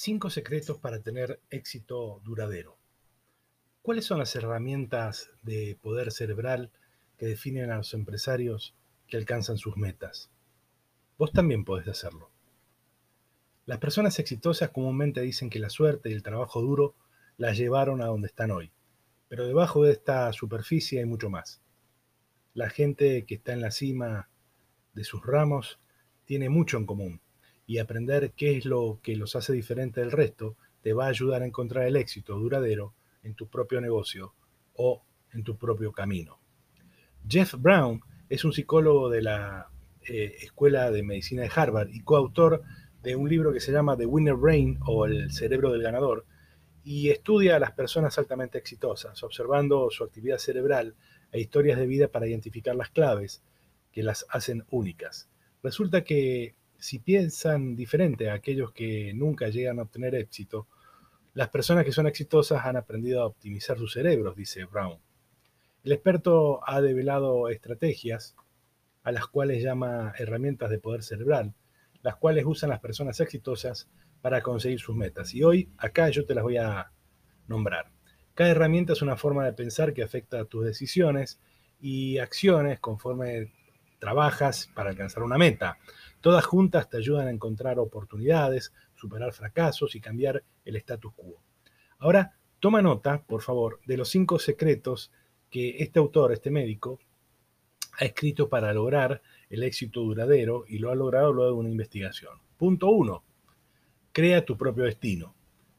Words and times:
Cinco 0.00 0.30
secretos 0.30 0.78
para 0.78 1.00
tener 1.00 1.40
éxito 1.50 2.20
duradero. 2.24 2.78
¿Cuáles 3.82 4.04
son 4.04 4.20
las 4.20 4.36
herramientas 4.36 5.32
de 5.42 5.76
poder 5.82 6.12
cerebral 6.12 6.70
que 7.16 7.26
definen 7.26 7.72
a 7.72 7.78
los 7.78 7.92
empresarios 7.94 8.76
que 9.08 9.16
alcanzan 9.16 9.58
sus 9.58 9.76
metas? 9.76 10.30
Vos 11.18 11.32
también 11.32 11.64
podés 11.64 11.88
hacerlo. 11.88 12.30
Las 13.66 13.78
personas 13.78 14.20
exitosas 14.20 14.70
comúnmente 14.70 15.20
dicen 15.20 15.50
que 15.50 15.58
la 15.58 15.68
suerte 15.68 16.10
y 16.10 16.12
el 16.12 16.22
trabajo 16.22 16.62
duro 16.62 16.94
las 17.36 17.58
llevaron 17.58 18.00
a 18.00 18.06
donde 18.06 18.28
están 18.28 18.52
hoy, 18.52 18.70
pero 19.26 19.48
debajo 19.48 19.82
de 19.82 19.90
esta 19.90 20.32
superficie 20.32 21.00
hay 21.00 21.06
mucho 21.06 21.28
más. 21.28 21.60
La 22.54 22.70
gente 22.70 23.26
que 23.26 23.34
está 23.34 23.52
en 23.52 23.62
la 23.62 23.72
cima 23.72 24.28
de 24.94 25.02
sus 25.02 25.26
ramos 25.26 25.80
tiene 26.24 26.50
mucho 26.50 26.76
en 26.76 26.86
común 26.86 27.20
y 27.68 27.78
aprender 27.78 28.32
qué 28.32 28.56
es 28.56 28.64
lo 28.64 28.98
que 29.02 29.14
los 29.14 29.36
hace 29.36 29.52
diferente 29.52 30.00
del 30.00 30.10
resto 30.10 30.56
te 30.80 30.94
va 30.94 31.04
a 31.04 31.10
ayudar 31.10 31.42
a 31.42 31.46
encontrar 31.46 31.86
el 31.86 31.96
éxito 31.96 32.36
duradero 32.38 32.94
en 33.22 33.34
tu 33.34 33.46
propio 33.46 33.80
negocio 33.82 34.32
o 34.74 35.02
en 35.34 35.44
tu 35.44 35.58
propio 35.58 35.92
camino. 35.92 36.40
Jeff 37.28 37.54
Brown 37.58 38.00
es 38.30 38.46
un 38.46 38.54
psicólogo 38.54 39.10
de 39.10 39.20
la 39.20 39.68
eh, 40.00 40.36
Escuela 40.40 40.90
de 40.90 41.02
Medicina 41.02 41.42
de 41.42 41.50
Harvard 41.54 41.90
y 41.90 42.00
coautor 42.00 42.62
de 43.02 43.16
un 43.16 43.28
libro 43.28 43.52
que 43.52 43.60
se 43.60 43.70
llama 43.70 43.98
The 43.98 44.06
Winner 44.06 44.34
Brain 44.34 44.78
o 44.86 45.04
El 45.04 45.30
cerebro 45.30 45.70
del 45.70 45.82
ganador 45.82 46.24
y 46.84 47.10
estudia 47.10 47.56
a 47.56 47.60
las 47.60 47.72
personas 47.72 48.16
altamente 48.18 48.56
exitosas, 48.56 49.22
observando 49.22 49.90
su 49.90 50.04
actividad 50.04 50.38
cerebral 50.38 50.94
e 51.32 51.38
historias 51.38 51.78
de 51.78 51.86
vida 51.86 52.08
para 52.08 52.26
identificar 52.26 52.74
las 52.74 52.88
claves 52.88 53.42
que 53.92 54.02
las 54.02 54.24
hacen 54.30 54.64
únicas. 54.70 55.28
Resulta 55.62 56.02
que 56.02 56.54
si 56.78 56.98
piensan 57.00 57.74
diferente 57.74 58.30
a 58.30 58.34
aquellos 58.34 58.72
que 58.72 59.12
nunca 59.14 59.48
llegan 59.48 59.78
a 59.78 59.82
obtener 59.82 60.14
éxito, 60.14 60.66
las 61.34 61.48
personas 61.48 61.84
que 61.84 61.92
son 61.92 62.06
exitosas 62.06 62.64
han 62.64 62.76
aprendido 62.76 63.22
a 63.22 63.26
optimizar 63.26 63.78
sus 63.78 63.92
cerebros, 63.92 64.36
dice 64.36 64.64
Brown. 64.64 64.98
El 65.84 65.92
experto 65.92 66.60
ha 66.68 66.80
develado 66.80 67.48
estrategias 67.48 68.36
a 69.02 69.12
las 69.12 69.26
cuales 69.26 69.62
llama 69.62 70.12
herramientas 70.18 70.70
de 70.70 70.78
poder 70.78 71.02
cerebral, 71.02 71.54
las 72.02 72.16
cuales 72.16 72.44
usan 72.46 72.70
las 72.70 72.80
personas 72.80 73.20
exitosas 73.20 73.88
para 74.20 74.42
conseguir 74.42 74.80
sus 74.80 74.96
metas. 74.96 75.34
Y 75.34 75.42
hoy 75.42 75.70
acá 75.78 76.08
yo 76.10 76.24
te 76.24 76.34
las 76.34 76.44
voy 76.44 76.56
a 76.56 76.92
nombrar. 77.46 77.90
Cada 78.34 78.50
herramienta 78.50 78.92
es 78.92 79.02
una 79.02 79.16
forma 79.16 79.44
de 79.44 79.52
pensar 79.52 79.94
que 79.94 80.02
afecta 80.02 80.40
a 80.40 80.44
tus 80.44 80.64
decisiones 80.64 81.40
y 81.80 82.18
acciones 82.18 82.80
conforme 82.80 83.52
trabajas 83.98 84.70
para 84.74 84.90
alcanzar 84.90 85.22
una 85.22 85.38
meta. 85.38 85.78
Todas 86.28 86.44
juntas 86.44 86.90
te 86.90 86.98
ayudan 86.98 87.26
a 87.26 87.30
encontrar 87.30 87.78
oportunidades, 87.78 88.74
superar 88.94 89.32
fracasos 89.32 89.94
y 89.94 90.00
cambiar 90.02 90.44
el 90.66 90.76
status 90.76 91.14
quo. 91.16 91.42
Ahora, 92.00 92.36
toma 92.60 92.82
nota, 92.82 93.22
por 93.22 93.40
favor, 93.40 93.80
de 93.86 93.96
los 93.96 94.10
cinco 94.10 94.38
secretos 94.38 95.10
que 95.48 95.78
este 95.78 95.98
autor, 95.98 96.32
este 96.32 96.50
médico, 96.50 96.98
ha 97.98 98.04
escrito 98.04 98.50
para 98.50 98.74
lograr 98.74 99.22
el 99.48 99.62
éxito 99.62 100.02
duradero 100.02 100.66
y 100.68 100.80
lo 100.80 100.90
ha 100.90 100.94
logrado 100.94 101.32
luego 101.32 101.52
de 101.52 101.60
una 101.60 101.70
investigación. 101.70 102.38
Punto 102.58 102.90
uno, 102.90 103.24
crea 104.12 104.44
tu 104.44 104.58
propio 104.58 104.84
destino. 104.84 105.34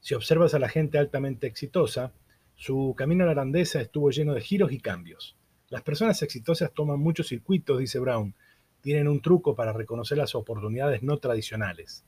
Si 0.00 0.14
observas 0.14 0.54
a 0.54 0.58
la 0.58 0.68
gente 0.68 0.98
altamente 0.98 1.46
exitosa, 1.46 2.14
su 2.56 2.96
camino 2.96 3.22
a 3.22 3.28
la 3.28 3.34
grandeza 3.34 3.80
estuvo 3.80 4.10
lleno 4.10 4.34
de 4.34 4.40
giros 4.40 4.72
y 4.72 4.80
cambios. 4.80 5.36
Las 5.68 5.82
personas 5.82 6.20
exitosas 6.20 6.72
toman 6.74 6.98
muchos 6.98 7.28
circuitos, 7.28 7.78
dice 7.78 8.00
Brown, 8.00 8.34
tienen 8.82 9.08
un 9.08 9.22
truco 9.22 9.54
para 9.54 9.72
reconocer 9.72 10.18
las 10.18 10.34
oportunidades 10.34 11.02
no 11.02 11.18
tradicionales. 11.18 12.04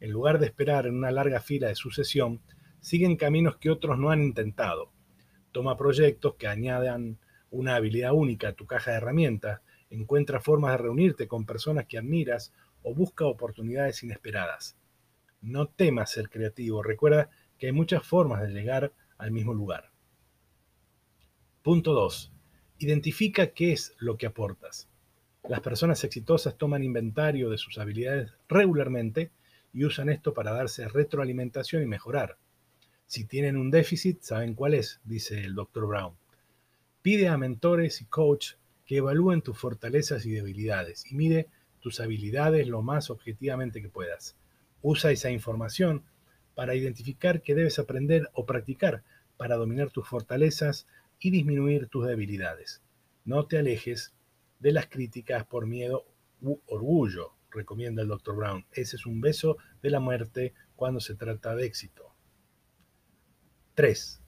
En 0.00 0.10
lugar 0.10 0.38
de 0.38 0.46
esperar 0.46 0.86
en 0.86 0.96
una 0.96 1.10
larga 1.10 1.40
fila 1.40 1.68
de 1.68 1.74
sucesión, 1.76 2.40
siguen 2.80 3.16
caminos 3.16 3.58
que 3.58 3.70
otros 3.70 3.98
no 3.98 4.10
han 4.10 4.22
intentado. 4.22 4.90
Toma 5.52 5.76
proyectos 5.76 6.34
que 6.34 6.48
añadan 6.48 7.18
una 7.50 7.76
habilidad 7.76 8.12
única 8.12 8.48
a 8.48 8.52
tu 8.54 8.66
caja 8.66 8.90
de 8.90 8.96
herramientas, 8.96 9.60
encuentra 9.90 10.40
formas 10.40 10.72
de 10.72 10.78
reunirte 10.78 11.28
con 11.28 11.46
personas 11.46 11.86
que 11.86 11.98
admiras 11.98 12.52
o 12.82 12.94
busca 12.94 13.26
oportunidades 13.26 14.02
inesperadas. 14.02 14.76
No 15.40 15.66
temas 15.66 16.10
ser 16.10 16.30
creativo, 16.30 16.82
recuerda 16.82 17.30
que 17.58 17.66
hay 17.66 17.72
muchas 17.72 18.02
formas 18.04 18.42
de 18.42 18.48
llegar 18.48 18.92
al 19.18 19.30
mismo 19.30 19.52
lugar. 19.52 19.90
Punto 21.62 21.92
2. 21.92 22.32
Identifica 22.78 23.48
qué 23.48 23.72
es 23.72 23.94
lo 23.98 24.16
que 24.16 24.26
aportas. 24.26 24.88
Las 25.46 25.60
personas 25.60 26.02
exitosas 26.04 26.56
toman 26.56 26.82
inventario 26.82 27.50
de 27.50 27.58
sus 27.58 27.76
habilidades 27.76 28.32
regularmente 28.48 29.30
y 29.74 29.84
usan 29.84 30.08
esto 30.08 30.32
para 30.32 30.52
darse 30.52 30.88
retroalimentación 30.88 31.82
y 31.82 31.86
mejorar. 31.86 32.38
Si 33.06 33.26
tienen 33.26 33.58
un 33.58 33.70
déficit, 33.70 34.22
saben 34.22 34.54
cuál 34.54 34.72
es, 34.72 35.00
dice 35.04 35.44
el 35.44 35.54
Dr. 35.54 35.86
Brown. 35.86 36.14
Pide 37.02 37.28
a 37.28 37.36
mentores 37.36 38.00
y 38.00 38.06
coach 38.06 38.52
que 38.86 38.96
evalúen 38.96 39.42
tus 39.42 39.58
fortalezas 39.58 40.24
y 40.24 40.30
debilidades 40.30 41.04
y 41.12 41.14
mide 41.14 41.48
tus 41.80 42.00
habilidades 42.00 42.66
lo 42.66 42.80
más 42.80 43.10
objetivamente 43.10 43.82
que 43.82 43.90
puedas. 43.90 44.36
Usa 44.80 45.10
esa 45.10 45.30
información 45.30 46.04
para 46.54 46.74
identificar 46.74 47.42
qué 47.42 47.54
debes 47.54 47.78
aprender 47.78 48.30
o 48.32 48.46
practicar 48.46 49.02
para 49.36 49.56
dominar 49.56 49.90
tus 49.90 50.08
fortalezas 50.08 50.86
y 51.20 51.30
disminuir 51.30 51.88
tus 51.88 52.06
debilidades. 52.06 52.80
No 53.26 53.46
te 53.46 53.58
alejes 53.58 54.14
de 54.64 54.72
las 54.72 54.86
críticas 54.86 55.44
por 55.44 55.66
miedo 55.66 56.06
u 56.40 56.58
orgullo, 56.68 57.34
recomienda 57.50 58.00
el 58.00 58.08
Dr. 58.08 58.34
Brown. 58.34 58.64
Ese 58.72 58.96
es 58.96 59.04
un 59.04 59.20
beso 59.20 59.58
de 59.82 59.90
la 59.90 60.00
muerte 60.00 60.54
cuando 60.74 61.00
se 61.00 61.16
trata 61.16 61.54
de 61.54 61.66
éxito. 61.66 62.14
3. 63.74 64.22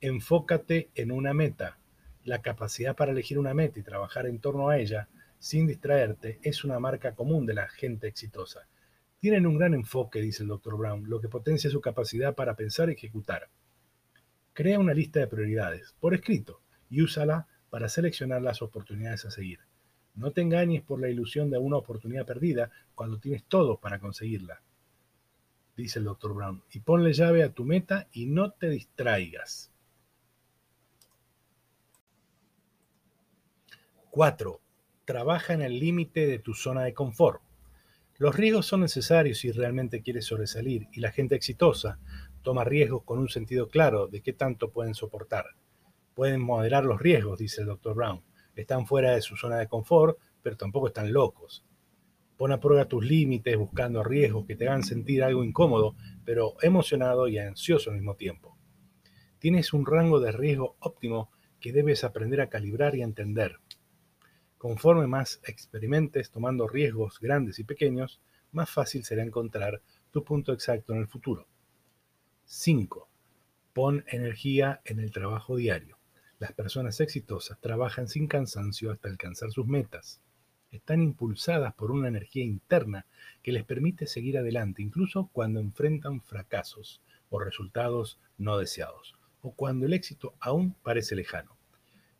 Enfócate 0.00 0.90
en 0.96 1.12
una 1.12 1.34
meta. 1.34 1.78
La 2.24 2.42
capacidad 2.42 2.96
para 2.96 3.12
elegir 3.12 3.38
una 3.38 3.54
meta 3.54 3.78
y 3.78 3.84
trabajar 3.84 4.26
en 4.26 4.40
torno 4.40 4.70
a 4.70 4.76
ella 4.76 5.08
sin 5.38 5.68
distraerte 5.68 6.40
es 6.42 6.64
una 6.64 6.80
marca 6.80 7.14
común 7.14 7.46
de 7.46 7.54
la 7.54 7.68
gente 7.68 8.08
exitosa. 8.08 8.66
Tienen 9.20 9.46
un 9.46 9.56
gran 9.56 9.72
enfoque, 9.72 10.20
dice 10.20 10.42
el 10.42 10.48
Dr. 10.48 10.76
Brown, 10.76 11.08
lo 11.08 11.20
que 11.20 11.28
potencia 11.28 11.70
su 11.70 11.80
capacidad 11.80 12.34
para 12.34 12.56
pensar 12.56 12.88
y 12.90 12.94
ejecutar. 12.94 13.50
Crea 14.52 14.80
una 14.80 14.94
lista 14.94 15.20
de 15.20 15.28
prioridades 15.28 15.94
por 16.00 16.12
escrito 16.12 16.60
y 16.90 17.02
úsala 17.02 17.46
para 17.70 17.88
seleccionar 17.88 18.42
las 18.42 18.62
oportunidades 18.62 19.24
a 19.26 19.30
seguir. 19.30 19.60
No 20.16 20.30
te 20.32 20.40
engañes 20.40 20.82
por 20.82 20.98
la 20.98 21.10
ilusión 21.10 21.50
de 21.50 21.58
una 21.58 21.76
oportunidad 21.76 22.24
perdida 22.24 22.70
cuando 22.94 23.18
tienes 23.18 23.44
todo 23.44 23.78
para 23.78 23.98
conseguirla, 24.00 24.62
dice 25.76 25.98
el 25.98 26.06
Dr. 26.06 26.32
Brown, 26.32 26.62
y 26.72 26.80
ponle 26.80 27.12
llave 27.12 27.44
a 27.44 27.52
tu 27.52 27.64
meta 27.64 28.08
y 28.12 28.24
no 28.24 28.50
te 28.50 28.70
distraigas. 28.70 29.70
4. 34.10 34.60
Trabaja 35.04 35.52
en 35.52 35.60
el 35.60 35.78
límite 35.78 36.26
de 36.26 36.38
tu 36.38 36.54
zona 36.54 36.84
de 36.84 36.94
confort. 36.94 37.42
Los 38.16 38.34
riesgos 38.34 38.64
son 38.64 38.80
necesarios 38.80 39.36
si 39.36 39.52
realmente 39.52 40.00
quieres 40.00 40.24
sobresalir 40.24 40.88
y 40.92 41.00
la 41.00 41.12
gente 41.12 41.34
exitosa 41.34 41.98
toma 42.40 42.64
riesgos 42.64 43.02
con 43.04 43.18
un 43.18 43.28
sentido 43.28 43.68
claro 43.68 44.06
de 44.06 44.22
qué 44.22 44.32
tanto 44.32 44.70
pueden 44.70 44.94
soportar. 44.94 45.44
Pueden 46.14 46.40
moderar 46.40 46.86
los 46.86 46.98
riesgos, 46.98 47.38
dice 47.38 47.60
el 47.60 47.66
Dr. 47.66 47.94
Brown 47.94 48.22
están 48.62 48.86
fuera 48.86 49.12
de 49.12 49.22
su 49.22 49.36
zona 49.36 49.58
de 49.58 49.68
confort, 49.68 50.18
pero 50.42 50.56
tampoco 50.56 50.88
están 50.88 51.12
locos. 51.12 51.64
Pon 52.36 52.52
a 52.52 52.60
prueba 52.60 52.86
tus 52.86 53.04
límites 53.04 53.56
buscando 53.56 54.04
riesgos 54.04 54.46
que 54.46 54.56
te 54.56 54.68
hagan 54.68 54.82
sentir 54.82 55.22
algo 55.22 55.42
incómodo, 55.42 55.94
pero 56.24 56.54
emocionado 56.60 57.28
y 57.28 57.38
ansioso 57.38 57.90
al 57.90 57.96
mismo 57.96 58.14
tiempo. 58.14 58.56
Tienes 59.38 59.72
un 59.72 59.86
rango 59.86 60.20
de 60.20 60.32
riesgo 60.32 60.76
óptimo 60.80 61.30
que 61.60 61.72
debes 61.72 62.04
aprender 62.04 62.40
a 62.40 62.48
calibrar 62.48 62.94
y 62.94 63.02
entender. 63.02 63.58
Conforme 64.58 65.06
más 65.06 65.40
experimentes 65.44 66.30
tomando 66.30 66.68
riesgos 66.68 67.20
grandes 67.20 67.58
y 67.58 67.64
pequeños, 67.64 68.20
más 68.52 68.70
fácil 68.70 69.04
será 69.04 69.22
encontrar 69.22 69.82
tu 70.10 70.24
punto 70.24 70.52
exacto 70.52 70.92
en 70.92 71.00
el 71.00 71.08
futuro. 71.08 71.46
5. 72.44 73.08
Pon 73.72 74.04
energía 74.08 74.80
en 74.84 75.00
el 75.00 75.10
trabajo 75.10 75.56
diario. 75.56 75.95
Las 76.38 76.52
personas 76.52 77.00
exitosas 77.00 77.58
trabajan 77.60 78.08
sin 78.08 78.26
cansancio 78.26 78.92
hasta 78.92 79.08
alcanzar 79.08 79.52
sus 79.52 79.66
metas. 79.66 80.20
Están 80.70 81.00
impulsadas 81.00 81.72
por 81.72 81.90
una 81.90 82.08
energía 82.08 82.44
interna 82.44 83.06
que 83.42 83.52
les 83.52 83.64
permite 83.64 84.06
seguir 84.06 84.36
adelante 84.36 84.82
incluso 84.82 85.30
cuando 85.32 85.60
enfrentan 85.60 86.20
fracasos 86.20 87.00
o 87.30 87.38
resultados 87.38 88.20
no 88.36 88.58
deseados, 88.58 89.14
o 89.40 89.54
cuando 89.54 89.86
el 89.86 89.94
éxito 89.94 90.34
aún 90.38 90.74
parece 90.82 91.16
lejano. 91.16 91.56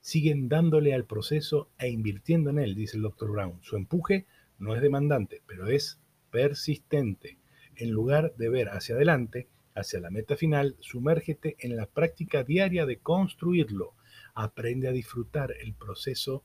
Siguen 0.00 0.48
dándole 0.48 0.94
al 0.94 1.04
proceso 1.04 1.68
e 1.78 1.90
invirtiendo 1.90 2.48
en 2.48 2.58
él, 2.58 2.74
dice 2.74 2.96
el 2.96 3.02
Dr. 3.02 3.30
Brown. 3.30 3.58
Su 3.60 3.76
empuje 3.76 4.24
no 4.58 4.74
es 4.74 4.80
demandante, 4.80 5.42
pero 5.46 5.66
es 5.66 6.00
persistente. 6.30 7.36
En 7.74 7.90
lugar 7.90 8.34
de 8.36 8.48
ver 8.48 8.70
hacia 8.70 8.94
adelante, 8.94 9.48
hacia 9.74 10.00
la 10.00 10.08
meta 10.08 10.36
final, 10.36 10.74
sumérgete 10.80 11.56
en 11.58 11.76
la 11.76 11.84
práctica 11.84 12.44
diaria 12.44 12.86
de 12.86 12.98
construirlo 12.98 13.95
aprende 14.36 14.86
a 14.86 14.92
disfrutar 14.92 15.52
el 15.60 15.74
proceso 15.74 16.44